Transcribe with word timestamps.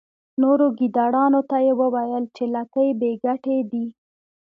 نورو 0.41 0.65
ګیدړانو 0.77 1.41
ته 1.49 1.57
یې 1.65 1.73
وویل 1.81 2.23
چې 2.35 2.43
لکۍ 2.55 2.89
بې 2.99 3.11
ګټې 3.25 3.57
دي. 3.71 3.85